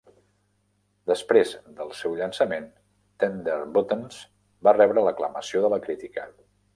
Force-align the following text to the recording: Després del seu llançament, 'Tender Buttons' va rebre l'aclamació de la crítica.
Després 1.09 1.51
del 1.81 1.91
seu 1.99 2.15
llançament, 2.21 2.65
'Tender 3.23 3.57
Buttons' 3.75 4.23
va 4.69 4.73
rebre 4.79 5.05
l'aclamació 5.09 5.63
de 5.67 5.71
la 5.75 5.81
crítica. 5.85 6.27